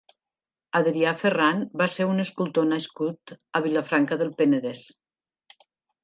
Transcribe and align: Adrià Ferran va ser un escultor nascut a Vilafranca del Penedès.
Adrià 0.77 1.11
Ferran 1.23 1.59
va 1.81 1.87
ser 1.95 2.07
un 2.13 2.23
escultor 2.23 2.65
nascut 2.69 3.33
a 3.59 3.61
Vilafranca 3.67 4.17
del 4.23 4.33
Penedès. 4.41 4.83